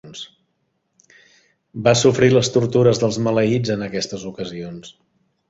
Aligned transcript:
Va 1.87 1.93
sofrir 1.99 2.31
les 2.37 2.49
tortures 2.57 3.03
dels 3.05 3.21
maleïts 3.29 3.75
en 3.77 3.85
aquestes 3.91 4.27
ocasions. 4.33 4.93